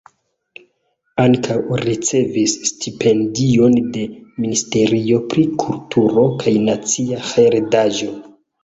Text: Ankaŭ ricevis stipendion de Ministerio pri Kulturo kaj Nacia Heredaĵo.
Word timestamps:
Ankaŭ 1.23 1.57
ricevis 1.83 2.55
stipendion 2.71 3.77
de 3.99 4.07
Ministerio 4.17 5.23
pri 5.35 5.49
Kulturo 5.67 6.29
kaj 6.43 6.57
Nacia 6.71 7.25
Heredaĵo. 7.33 8.15